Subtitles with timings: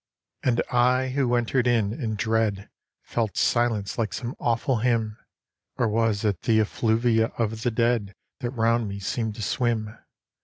[0.41, 2.71] VI And I, who entered in, in dread
[3.03, 5.19] Felt silence like some awful hymn
[5.77, 9.95] Or was 't the effluvia of the dead That round me seemed to swim?